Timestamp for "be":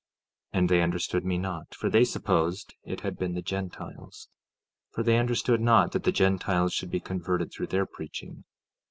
6.89-6.99